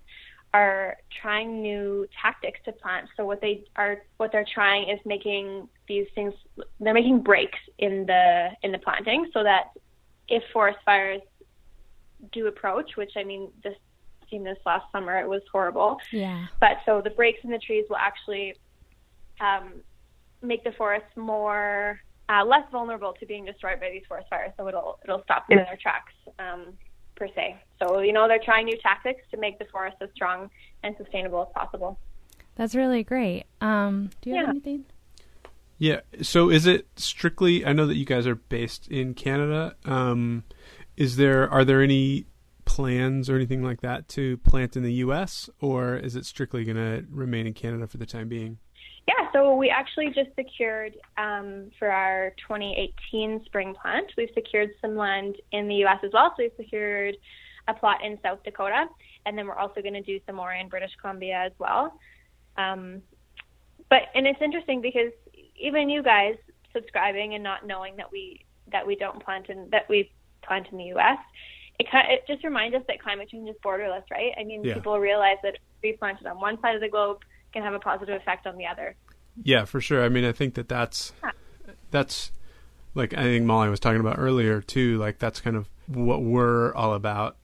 are 0.52 0.96
trying 1.20 1.62
new 1.62 2.06
tactics 2.22 2.60
to 2.64 2.72
plant. 2.72 3.08
So 3.16 3.26
what 3.26 3.40
they 3.40 3.64
are 3.76 4.02
what 4.18 4.30
they're 4.32 4.46
trying 4.52 4.88
is 4.88 5.00
making 5.04 5.68
these 5.88 6.06
things 6.14 6.32
they're 6.80 6.94
making 6.94 7.20
breaks 7.22 7.58
in 7.78 8.06
the 8.06 8.50
in 8.62 8.70
the 8.72 8.78
planting 8.78 9.30
so 9.34 9.42
that 9.42 9.70
if 10.28 10.42
forest 10.52 10.78
fires 10.84 11.20
do 12.32 12.46
approach, 12.46 12.96
which 12.96 13.12
I 13.16 13.24
mean, 13.24 13.50
this 13.62 13.74
seen 14.30 14.44
this 14.44 14.58
last 14.64 14.90
summer, 14.92 15.18
it 15.18 15.28
was 15.28 15.42
horrible. 15.50 15.98
Yeah. 16.12 16.46
But 16.60 16.78
so 16.86 17.00
the 17.02 17.10
breaks 17.10 17.40
in 17.44 17.50
the 17.50 17.58
trees 17.58 17.84
will 17.88 17.96
actually 17.96 18.54
um, 19.40 19.82
make 20.42 20.64
the 20.64 20.72
forest 20.72 21.06
more 21.16 22.00
uh, 22.28 22.44
less 22.44 22.64
vulnerable 22.70 23.14
to 23.20 23.26
being 23.26 23.44
destroyed 23.44 23.80
by 23.80 23.90
these 23.90 24.04
forest 24.08 24.28
fires. 24.30 24.52
So 24.56 24.68
it'll 24.68 24.98
it'll 25.04 25.22
stop 25.24 25.46
them 25.48 25.58
in 25.58 25.64
their 25.64 25.78
tracks 25.80 26.12
um, 26.38 26.74
per 27.16 27.28
se. 27.34 27.56
So 27.82 28.00
you 28.00 28.12
know 28.12 28.28
they're 28.28 28.40
trying 28.44 28.66
new 28.66 28.78
tactics 28.78 29.22
to 29.30 29.36
make 29.36 29.58
the 29.58 29.66
forest 29.66 29.96
as 30.00 30.08
strong 30.14 30.50
and 30.82 30.96
sustainable 30.96 31.42
as 31.42 31.52
possible. 31.54 31.98
That's 32.56 32.74
really 32.74 33.02
great. 33.02 33.44
Um, 33.60 34.10
do 34.22 34.30
you 34.30 34.36
have 34.36 34.48
anything? 34.48 34.84
Yeah. 35.78 36.00
So 36.22 36.50
is 36.50 36.66
it 36.66 36.86
strictly? 36.96 37.66
I 37.66 37.72
know 37.72 37.86
that 37.86 37.96
you 37.96 38.06
guys 38.06 38.26
are 38.26 38.36
based 38.36 38.88
in 38.88 39.14
Canada. 39.14 39.74
Um, 39.84 40.44
is 40.96 41.16
there 41.16 41.50
are 41.50 41.64
there 41.64 41.82
any 41.82 42.26
plans 42.64 43.28
or 43.28 43.36
anything 43.36 43.62
like 43.62 43.80
that 43.82 44.08
to 44.08 44.36
plant 44.38 44.76
in 44.76 44.82
the 44.82 44.92
U.S. 44.94 45.50
or 45.60 45.96
is 45.96 46.16
it 46.16 46.24
strictly 46.24 46.64
going 46.64 46.76
to 46.76 47.04
remain 47.10 47.46
in 47.46 47.52
Canada 47.52 47.86
for 47.86 47.98
the 47.98 48.06
time 48.06 48.28
being? 48.28 48.58
Yeah, 49.06 49.30
so 49.32 49.54
we 49.54 49.68
actually 49.68 50.06
just 50.06 50.30
secured 50.34 50.96
um, 51.18 51.70
for 51.78 51.90
our 51.90 52.30
2018 52.48 53.44
spring 53.44 53.74
plant. 53.80 54.10
We've 54.16 54.30
secured 54.34 54.70
some 54.80 54.96
land 54.96 55.36
in 55.52 55.68
the 55.68 55.74
U.S. 55.76 55.98
as 56.02 56.10
well. 56.14 56.32
So 56.36 56.42
we've 56.42 56.52
secured 56.56 57.16
a 57.68 57.74
plot 57.74 58.02
in 58.02 58.18
South 58.22 58.42
Dakota, 58.44 58.86
and 59.26 59.36
then 59.36 59.46
we're 59.46 59.58
also 59.58 59.82
going 59.82 59.94
to 59.94 60.02
do 60.02 60.18
some 60.26 60.36
more 60.36 60.54
in 60.54 60.68
British 60.68 60.92
Columbia 61.00 61.42
as 61.44 61.52
well. 61.58 61.92
Um, 62.56 63.02
but 63.90 64.02
and 64.14 64.26
it's 64.26 64.40
interesting 64.40 64.80
because 64.80 65.12
even 65.60 65.88
you 65.90 66.02
guys 66.02 66.36
subscribing 66.72 67.34
and 67.34 67.42
not 67.44 67.66
knowing 67.66 67.96
that 67.96 68.10
we 68.10 68.44
that 68.72 68.86
we 68.86 68.96
don't 68.96 69.22
plant 69.22 69.48
in 69.50 69.68
that 69.70 69.88
we 69.88 70.10
plant 70.42 70.66
in 70.72 70.78
the 70.78 70.84
U.S. 70.84 71.18
It 71.78 71.86
it 71.92 72.24
just 72.26 72.42
reminds 72.42 72.74
us 72.74 72.82
that 72.88 73.02
climate 73.02 73.28
change 73.28 73.50
is 73.50 73.56
borderless, 73.62 74.04
right? 74.10 74.32
I 74.38 74.44
mean, 74.44 74.64
Yeah. 74.64 74.74
people 74.74 74.98
realize 74.98 75.36
that 75.42 75.58
we 75.82 75.92
planted 75.92 76.26
on 76.26 76.40
one 76.40 76.58
side 76.62 76.74
of 76.74 76.80
the 76.80 76.88
globe 76.88 77.18
can 77.54 77.62
have 77.62 77.72
a 77.72 77.78
positive 77.78 78.20
effect 78.20 78.46
on 78.46 78.58
the 78.58 78.66
other. 78.66 78.94
Yeah, 79.42 79.64
for 79.64 79.80
sure. 79.80 80.04
I 80.04 80.08
mean, 80.10 80.24
I 80.26 80.32
think 80.32 80.54
that 80.54 80.68
that's 80.68 81.12
that's 81.90 82.30
like 82.94 83.14
I 83.14 83.22
think 83.22 83.46
Molly 83.46 83.68
was 83.70 83.80
talking 83.80 84.00
about 84.00 84.18
earlier 84.18 84.60
too. 84.60 84.98
Like 84.98 85.18
that's 85.18 85.40
kind 85.40 85.56
of 85.56 85.68
what 85.86 86.22
we're 86.22 86.74
all 86.74 86.94
about 86.94 87.36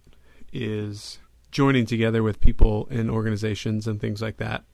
is 0.53 1.19
joining 1.51 1.87
together 1.87 2.23
with 2.23 2.41
people 2.41 2.87
and 2.91 3.11
organizations 3.11 3.87
and 3.87 4.01
things 4.01 4.21
like 4.23 4.37
that. 4.37 4.65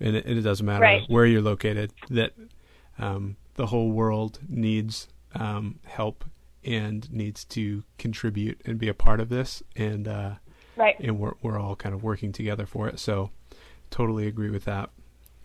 And 0.00 0.16
it, 0.16 0.26
it 0.26 0.40
doesn't 0.42 0.64
matter 0.64 0.82
Right. 0.82 1.02
where 1.08 1.26
you're 1.26 1.42
located. 1.42 1.92
That 2.10 2.32
um, 2.98 3.36
the 3.54 3.66
whole 3.66 3.90
world 3.90 4.38
needs 4.48 5.08
um, 5.34 5.78
help 5.84 6.24
and 6.64 7.10
needs 7.12 7.44
to 7.46 7.82
contribute 7.98 8.60
and 8.64 8.78
be 8.78 8.88
a 8.88 8.94
part 8.94 9.20
of 9.20 9.28
this. 9.28 9.62
And 9.76 10.08
uh, 10.08 10.32
Right. 10.76 10.96
and 11.00 11.18
we're 11.18 11.34
we're 11.42 11.58
all 11.58 11.76
kind 11.76 11.94
of 11.94 12.02
working 12.02 12.32
together 12.32 12.64
for 12.64 12.88
it. 12.88 12.98
So 12.98 13.30
totally 13.92 14.26
agree 14.26 14.50
with 14.50 14.64
that. 14.64 14.90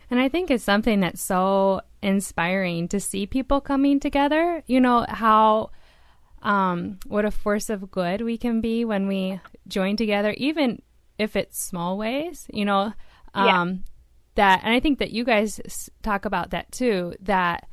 And 0.10 0.20
I 0.20 0.30
think 0.30 0.50
it's 0.50 0.63
something 0.63 1.01
that's 1.01 1.22
so 1.22 1.82
inspiring 2.01 2.88
to 2.88 3.00
see 3.00 3.27
people 3.27 3.62
coming 3.62 4.00
together. 4.00 4.63
You 4.66 4.80
know, 4.80 5.06
how, 5.08 5.72
um, 6.42 7.00
what 7.06 7.25
a 7.25 7.32
force 7.32 7.70
of 7.70 7.92
good 7.92 8.22
we 8.22 8.38
can 8.38 8.62
be 8.62 8.86
when 8.86 9.08
we 9.08 9.39
join 9.68 9.98
together, 9.98 10.34
even 10.38 10.82
if 11.20 11.36
it's 11.36 11.60
small 11.62 11.98
ways, 11.98 12.48
you 12.54 12.63
know, 12.66 12.94
Yeah. 13.36 13.62
um, 13.62 13.84
that, 14.36 14.62
and 14.63 14.74
I 14.74 14.80
think 14.80 15.00
that 15.00 15.12
you 15.12 15.24
guys 15.24 15.89
talk 16.04 16.25
about 16.25 16.51
that 16.51 16.72
too, 16.72 17.13
that, 17.22 17.68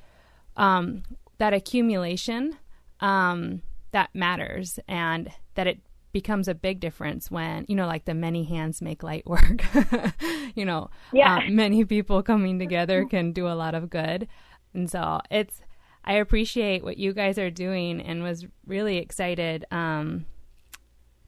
um, 0.57 1.05
that 1.39 1.53
accumulation, 1.53 2.57
um, 3.01 3.63
that 3.93 4.15
matters 4.15 4.81
and 4.89 5.31
that 5.55 5.67
it 5.67 5.81
becomes 6.15 6.49
a 6.49 6.55
big 6.55 6.81
difference 6.81 7.31
when, 7.31 7.67
you 7.69 7.77
know, 7.77 7.87
like 7.87 8.07
the 8.07 8.15
many 8.15 8.45
hands 8.45 8.81
make 8.81 9.03
light 9.03 9.27
work, 9.27 9.63
you 10.55 10.65
know, 10.65 10.89
Yeah. 11.13 11.41
uh, 11.47 11.51
many 11.51 11.85
people 11.85 12.23
coming 12.23 12.59
together 12.59 13.05
can 13.05 13.33
do 13.33 13.47
a 13.47 13.53
lot 13.53 13.75
of 13.75 13.91
good. 13.91 14.27
And 14.73 14.91
so 14.91 15.21
it's, 15.31 15.61
I 16.07 16.15
appreciate 16.15 16.83
what 16.83 16.97
you 16.97 17.13
guys 17.13 17.37
are 17.39 17.51
doing 17.51 18.01
and 18.01 18.23
was 18.23 18.47
really 18.67 18.97
excited 18.97 19.67
um, 19.71 20.25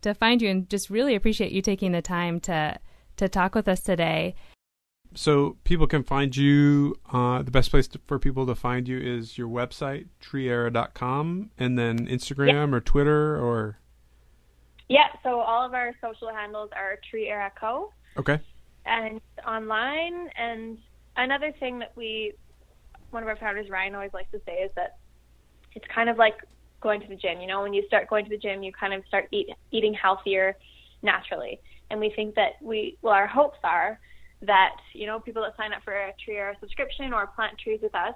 to 0.00 0.14
find 0.14 0.40
you 0.40 0.48
and 0.48 0.68
just 0.70 0.88
really 0.88 1.14
appreciate 1.14 1.52
you 1.52 1.60
taking 1.60 1.92
the 1.92 2.02
time 2.02 2.40
to 2.40 2.78
to 3.16 3.28
talk 3.28 3.54
with 3.54 3.66
us 3.66 3.80
today. 3.80 4.34
So 5.14 5.56
people 5.64 5.86
can 5.86 6.02
find 6.02 6.36
you. 6.36 6.96
Uh, 7.10 7.40
the 7.40 7.50
best 7.50 7.70
place 7.70 7.88
to, 7.88 8.00
for 8.06 8.18
people 8.18 8.44
to 8.46 8.54
find 8.54 8.86
you 8.86 8.98
is 8.98 9.38
your 9.38 9.48
website, 9.48 10.08
treeera.com, 10.22 11.50
and 11.56 11.78
then 11.78 12.06
Instagram 12.06 12.74
or 12.74 12.80
Twitter 12.80 13.36
or. 13.38 13.78
Yeah, 14.88 15.08
so 15.22 15.40
all 15.40 15.66
of 15.66 15.74
our 15.74 15.92
social 16.00 16.32
handles 16.32 16.70
are 16.74 16.98
Tree 17.10 17.28
Era 17.28 17.50
Co. 17.58 17.92
Okay. 18.16 18.40
and 18.86 19.20
online. 19.46 20.28
And 20.38 20.78
another 21.16 21.52
thing 21.58 21.78
that 21.80 21.92
we, 21.96 22.32
one 23.10 23.22
of 23.22 23.28
our 23.28 23.36
founders, 23.36 23.68
Ryan, 23.68 23.94
always 23.94 24.12
likes 24.14 24.30
to 24.32 24.40
say 24.46 24.54
is 24.54 24.70
that 24.76 24.96
it's 25.74 25.84
kind 25.94 26.08
of 26.08 26.16
like 26.16 26.36
going 26.80 27.00
to 27.00 27.08
the 27.08 27.16
gym. 27.16 27.40
You 27.40 27.46
know, 27.46 27.62
when 27.62 27.74
you 27.74 27.82
start 27.86 28.08
going 28.08 28.24
to 28.24 28.30
the 28.30 28.38
gym, 28.38 28.62
you 28.62 28.72
kind 28.72 28.94
of 28.94 29.02
start 29.06 29.26
eat, 29.32 29.48
eating 29.72 29.94
healthier 29.94 30.56
naturally. 31.02 31.60
And 31.90 32.00
we 32.00 32.12
think 32.14 32.34
that 32.36 32.52
we, 32.62 32.96
well, 33.02 33.14
our 33.14 33.26
hopes 33.26 33.58
are 33.64 33.98
that, 34.42 34.76
you 34.92 35.06
know, 35.06 35.20
people 35.20 35.42
that 35.42 35.56
sign 35.56 35.72
up 35.72 35.82
for 35.84 35.92
a 35.92 36.12
Tree 36.24 36.36
Era 36.36 36.54
subscription 36.60 37.12
or 37.12 37.26
plant 37.26 37.58
trees 37.58 37.80
with 37.82 37.94
us 37.94 38.14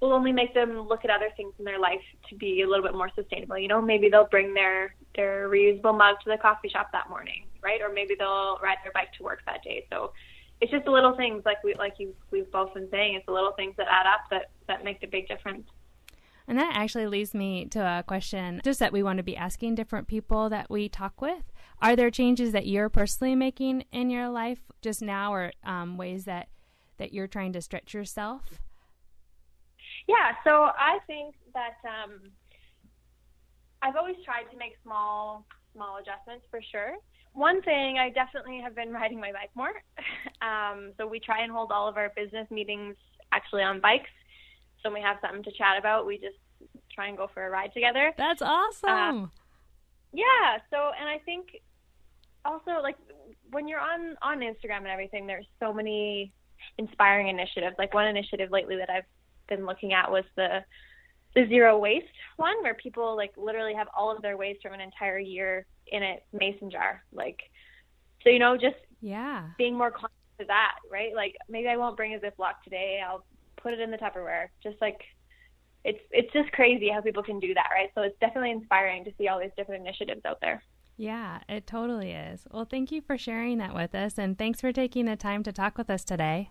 will 0.00 0.12
only 0.12 0.32
make 0.32 0.54
them 0.54 0.88
look 0.88 1.04
at 1.04 1.10
other 1.10 1.28
things 1.36 1.52
in 1.58 1.64
their 1.64 1.78
life 1.78 2.00
to 2.28 2.34
be 2.34 2.62
a 2.62 2.68
little 2.68 2.84
bit 2.84 2.94
more 2.94 3.10
sustainable. 3.14 3.58
You 3.58 3.68
know, 3.68 3.82
maybe 3.82 4.08
they'll 4.08 4.28
bring 4.28 4.54
their 4.54 4.94
their 5.14 5.48
reusable 5.48 5.96
mug 5.96 6.16
to 6.24 6.30
the 6.30 6.38
coffee 6.38 6.68
shop 6.68 6.90
that 6.92 7.08
morning, 7.10 7.44
right? 7.62 7.80
Or 7.82 7.92
maybe 7.92 8.14
they'll 8.18 8.58
ride 8.62 8.78
their 8.82 8.92
bike 8.92 9.12
to 9.18 9.22
work 9.22 9.40
that 9.46 9.62
day. 9.62 9.86
So 9.90 10.12
it's 10.60 10.70
just 10.70 10.84
the 10.84 10.90
little 10.90 11.16
things 11.16 11.42
like 11.44 11.62
we 11.64 11.74
like 11.74 11.94
you 11.98 12.14
we've 12.30 12.50
both 12.50 12.74
been 12.74 12.88
saying. 12.90 13.14
It's 13.14 13.26
the 13.26 13.32
little 13.32 13.52
things 13.52 13.74
that 13.76 13.86
add 13.90 14.06
up 14.06 14.20
that 14.30 14.50
that 14.68 14.84
make 14.84 15.00
the 15.00 15.06
big 15.06 15.28
difference. 15.28 15.66
And 16.48 16.58
that 16.58 16.72
actually 16.74 17.06
leads 17.06 17.32
me 17.32 17.66
to 17.66 17.80
a 17.80 18.02
question 18.02 18.60
just 18.64 18.80
that 18.80 18.92
we 18.92 19.02
want 19.02 19.18
to 19.18 19.22
be 19.22 19.36
asking 19.36 19.76
different 19.76 20.08
people 20.08 20.48
that 20.48 20.68
we 20.68 20.88
talk 20.88 21.20
with. 21.20 21.44
Are 21.80 21.94
there 21.94 22.10
changes 22.10 22.52
that 22.52 22.66
you're 22.66 22.88
personally 22.88 23.34
making 23.34 23.84
in 23.92 24.10
your 24.10 24.28
life 24.28 24.58
just 24.82 25.00
now 25.00 25.32
or 25.32 25.52
um, 25.64 25.96
ways 25.96 26.24
that, 26.24 26.48
that 26.98 27.12
you're 27.12 27.28
trying 27.28 27.52
to 27.52 27.62
stretch 27.62 27.94
yourself? 27.94 28.60
Yeah, 30.08 30.32
so 30.44 30.70
I 30.78 30.98
think 31.06 31.34
that 31.54 31.76
um, 31.84 32.30
I've 33.82 33.96
always 33.96 34.16
tried 34.24 34.50
to 34.52 34.56
make 34.56 34.72
small 34.82 35.44
small 35.72 35.98
adjustments 35.98 36.44
for 36.50 36.60
sure. 36.70 36.96
One 37.32 37.62
thing 37.62 37.98
I 37.98 38.10
definitely 38.10 38.60
have 38.60 38.74
been 38.74 38.92
riding 39.00 39.20
my 39.20 39.32
bike 39.32 39.50
more. 39.54 39.72
um, 40.42 40.92
so 40.98 41.06
we 41.06 41.20
try 41.20 41.42
and 41.42 41.52
hold 41.52 41.72
all 41.72 41.88
of 41.88 41.96
our 41.96 42.12
business 42.16 42.50
meetings 42.50 42.96
actually 43.32 43.62
on 43.62 43.80
bikes. 43.80 44.10
So 44.82 44.90
when 44.90 45.02
we 45.02 45.06
have 45.06 45.18
something 45.20 45.42
to 45.44 45.52
chat 45.52 45.78
about, 45.78 46.06
we 46.06 46.16
just 46.16 46.36
try 46.92 47.08
and 47.08 47.16
go 47.16 47.30
for 47.32 47.46
a 47.46 47.50
ride 47.50 47.72
together. 47.72 48.12
That's 48.16 48.42
awesome. 48.42 49.30
Yeah. 50.12 50.58
So, 50.70 50.90
and 50.98 51.08
I 51.08 51.18
think 51.24 51.60
also 52.44 52.82
like 52.82 52.96
when 53.50 53.68
you're 53.68 53.80
on 53.80 54.16
on 54.22 54.40
Instagram 54.40 54.78
and 54.78 54.88
everything, 54.88 55.26
there's 55.26 55.46
so 55.60 55.72
many 55.72 56.32
inspiring 56.78 57.28
initiatives. 57.28 57.76
Like 57.78 57.94
one 57.94 58.06
initiative 58.06 58.50
lately 58.50 58.76
that 58.76 58.90
I've 58.90 59.04
been 59.50 59.66
looking 59.66 59.92
at 59.92 60.10
was 60.10 60.24
the 60.36 60.64
the 61.34 61.46
zero 61.46 61.78
waste 61.78 62.06
one, 62.36 62.62
where 62.62 62.74
people 62.74 63.14
like 63.16 63.32
literally 63.36 63.74
have 63.74 63.88
all 63.96 64.14
of 64.14 64.22
their 64.22 64.36
waste 64.36 64.62
from 64.62 64.72
an 64.72 64.80
entire 64.80 65.18
year 65.18 65.66
in 65.86 66.02
a 66.02 66.18
mason 66.32 66.70
jar. 66.70 67.02
Like, 67.12 67.38
so 68.24 68.30
you 68.30 68.38
know, 68.38 68.56
just 68.56 68.76
yeah. 69.00 69.48
being 69.58 69.76
more 69.76 69.90
conscious 69.90 70.16
of 70.40 70.46
that, 70.48 70.76
right? 70.90 71.14
Like 71.14 71.36
maybe 71.48 71.68
I 71.68 71.76
won't 71.76 71.96
bring 71.96 72.14
a 72.14 72.18
Ziploc 72.18 72.62
today. 72.64 73.00
I'll 73.06 73.24
put 73.56 73.74
it 73.74 73.80
in 73.80 73.90
the 73.90 73.98
Tupperware. 73.98 74.46
Just 74.62 74.80
like 74.80 75.00
it's 75.84 76.00
it's 76.10 76.32
just 76.32 76.50
crazy 76.52 76.88
how 76.88 77.00
people 77.00 77.22
can 77.22 77.38
do 77.40 77.54
that, 77.54 77.68
right? 77.72 77.90
So 77.94 78.02
it's 78.02 78.18
definitely 78.20 78.50
inspiring 78.50 79.04
to 79.04 79.12
see 79.18 79.28
all 79.28 79.38
these 79.38 79.50
different 79.56 79.82
initiatives 79.82 80.22
out 80.24 80.40
there. 80.40 80.62
Yeah, 80.96 81.40
it 81.48 81.66
totally 81.66 82.12
is. 82.12 82.46
Well, 82.50 82.66
thank 82.66 82.92
you 82.92 83.00
for 83.00 83.16
sharing 83.16 83.56
that 83.58 83.74
with 83.74 83.94
us 83.94 84.18
and 84.18 84.36
thanks 84.36 84.60
for 84.60 84.72
taking 84.72 85.06
the 85.06 85.16
time 85.16 85.42
to 85.44 85.52
talk 85.52 85.78
with 85.78 85.88
us 85.88 86.04
today. 86.04 86.50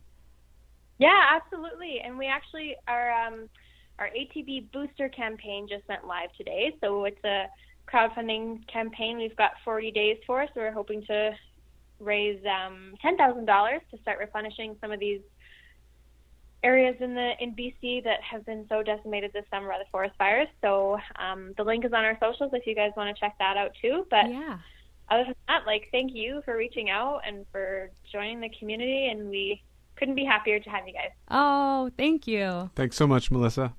Yeah, 1.00 1.22
absolutely. 1.36 2.02
And 2.04 2.18
we 2.18 2.28
actually 2.28 2.76
our 2.88 3.12
um, 3.12 3.50
our 3.98 4.10
ATB 4.10 4.72
booster 4.72 5.10
campaign 5.10 5.68
just 5.70 5.88
went 5.90 6.06
live 6.06 6.30
today. 6.38 6.74
So 6.82 7.06
it's 7.06 7.24
a 7.26 7.46
crowdfunding 7.92 8.68
campaign. 8.72 9.18
We've 9.18 9.36
got 9.36 9.52
40 9.66 9.92
days 9.92 10.18
for, 10.28 10.46
so 10.46 10.52
we're 10.56 10.72
hoping 10.72 11.04
to 11.08 11.32
raise 12.00 12.40
um, 12.46 12.94
$10,000 13.04 13.46
to 13.46 13.98
start 14.02 14.20
replenishing 14.20 14.76
some 14.80 14.92
of 14.92 15.00
these 15.00 15.22
areas 16.64 16.96
in 17.00 17.16
the 17.16 17.32
in 17.40 17.56
BC 17.56 18.04
that 18.04 18.20
have 18.22 18.46
been 18.46 18.66
so 18.70 18.84
decimated 18.84 19.32
this 19.34 19.46
summer 19.52 19.70
by 19.70 19.78
the 19.80 19.86
forest 19.92 20.14
fires. 20.18 20.48
So 20.62 20.98
um, 21.18 21.54
the 21.58 21.64
link 21.64 21.86
is 21.86 21.94
on 21.94 22.04
our 22.04 22.18
socials 22.22 22.52
if 22.54 22.68
you 22.68 22.76
guys 22.76 22.92
want 22.98 23.14
to 23.16 23.20
check 23.20 23.36
that 23.40 23.58
out 23.58 23.72
too. 23.82 24.06
But 24.10 24.30
Yeah. 24.30 24.58
other 25.10 25.24
than 25.26 25.36
that, 25.48 25.66
like 25.66 25.88
thank 25.92 26.12
you 26.14 26.42
for 26.46 26.56
reaching 26.58 26.90
out 26.90 27.22
and 27.26 27.46
for 27.52 27.92
joining 28.12 28.40
the 28.42 28.50
community, 28.60 29.08
and 29.08 29.30
we 29.30 29.62
couldn't 30.00 30.16
be 30.16 30.24
happier 30.24 30.60
to 30.60 30.70
have 30.70 30.88
you 30.88 30.94
guys. 30.94 31.12
Oh, 31.30 31.92
thank 31.98 32.26
you. 32.26 32.72
Thanks 32.76 32.96
so 32.96 33.06
much, 33.06 33.30
Melissa. 33.30 33.74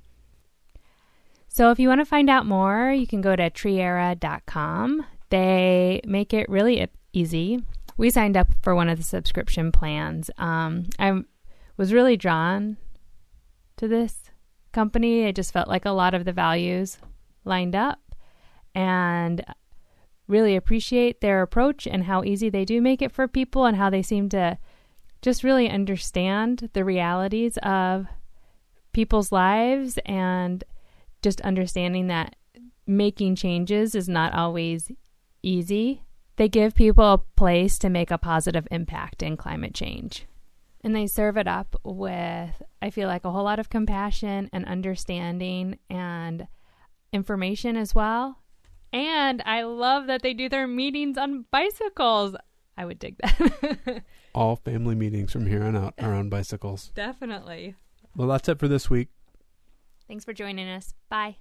So 1.48 1.70
if 1.70 1.80
you 1.80 1.88
want 1.88 2.00
to 2.00 2.04
find 2.04 2.30
out 2.30 2.46
more, 2.46 2.92
you 2.92 3.06
can 3.06 3.20
go 3.20 3.34
to 3.34 3.50
treeera.com. 3.50 5.04
They 5.30 6.00
make 6.04 6.32
it 6.32 6.48
really 6.48 6.86
easy. 7.12 7.64
We 7.96 8.10
signed 8.10 8.36
up 8.36 8.48
for 8.62 8.74
one 8.74 8.88
of 8.88 8.98
the 8.98 9.04
subscription 9.04 9.72
plans. 9.72 10.30
Um, 10.38 10.86
I 10.98 11.22
was 11.76 11.92
really 11.92 12.16
drawn 12.16 12.76
to 13.78 13.88
this 13.88 14.30
company. 14.72 15.26
I 15.26 15.32
just 15.32 15.52
felt 15.52 15.68
like 15.68 15.84
a 15.84 15.90
lot 15.90 16.14
of 16.14 16.24
the 16.24 16.32
values 16.32 16.98
lined 17.44 17.74
up 17.74 18.14
and 18.74 19.44
really 20.28 20.54
appreciate 20.54 21.20
their 21.20 21.42
approach 21.42 21.86
and 21.86 22.04
how 22.04 22.22
easy 22.22 22.48
they 22.48 22.64
do 22.64 22.80
make 22.80 23.02
it 23.02 23.10
for 23.10 23.26
people 23.26 23.64
and 23.64 23.76
how 23.76 23.90
they 23.90 24.02
seem 24.02 24.28
to 24.28 24.56
just 25.22 25.44
really 25.44 25.68
understand 25.68 26.70
the 26.72 26.84
realities 26.84 27.58
of 27.58 28.06
people's 28.92 29.30
lives 29.30 29.98
and 30.06 30.64
just 31.22 31.40
understanding 31.42 32.06
that 32.08 32.36
making 32.86 33.36
changes 33.36 33.94
is 33.94 34.08
not 34.08 34.32
always 34.34 34.90
easy. 35.42 36.02
They 36.36 36.48
give 36.48 36.74
people 36.74 37.12
a 37.12 37.18
place 37.18 37.78
to 37.80 37.90
make 37.90 38.10
a 38.10 38.18
positive 38.18 38.66
impact 38.70 39.22
in 39.22 39.36
climate 39.36 39.74
change. 39.74 40.26
And 40.82 40.96
they 40.96 41.06
serve 41.06 41.36
it 41.36 41.46
up 41.46 41.76
with, 41.84 42.62
I 42.80 42.88
feel 42.90 43.06
like, 43.06 43.24
a 43.24 43.30
whole 43.30 43.44
lot 43.44 43.58
of 43.58 43.68
compassion 43.68 44.48
and 44.52 44.64
understanding 44.64 45.78
and 45.90 46.48
information 47.12 47.76
as 47.76 47.94
well. 47.94 48.38
And 48.92 49.42
I 49.44 49.62
love 49.62 50.06
that 50.06 50.22
they 50.22 50.32
do 50.32 50.48
their 50.48 50.66
meetings 50.66 51.18
on 51.18 51.44
bicycles. 51.50 52.34
I 52.76 52.86
would 52.86 52.98
dig 52.98 53.18
that. 53.18 54.02
All 54.34 54.56
family 54.56 54.94
meetings 54.94 55.32
from 55.32 55.46
here 55.46 55.64
on 55.64 55.76
out 55.76 55.94
are 55.98 56.14
on 56.14 56.28
bicycles. 56.28 56.92
Definitely. 56.94 57.74
Well, 58.14 58.28
that's 58.28 58.48
it 58.48 58.58
for 58.58 58.68
this 58.68 58.88
week. 58.88 59.08
Thanks 60.06 60.24
for 60.24 60.32
joining 60.32 60.68
us. 60.68 60.94
Bye. 61.08 61.36